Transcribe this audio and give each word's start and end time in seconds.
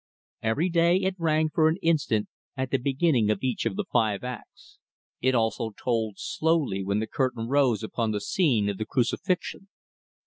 Every 0.41 0.67
day 0.69 0.95
it 1.01 1.13
rang 1.19 1.51
for 1.53 1.67
an 1.67 1.77
instant 1.83 2.27
at 2.57 2.71
the 2.71 2.79
beginning 2.79 3.29
of 3.29 3.43
each 3.43 3.67
of 3.67 3.75
the 3.75 3.85
five 3.93 4.23
acts. 4.23 4.79
It 5.21 5.35
also 5.35 5.73
tolled 5.77 6.15
slowly 6.17 6.83
when 6.83 6.97
the 6.97 7.05
curtain 7.05 7.47
rose 7.47 7.83
upon 7.83 8.09
the 8.09 8.19
scene 8.21 8.67
of 8.67 8.79
the 8.79 8.85
Crucifixion. 8.87 9.67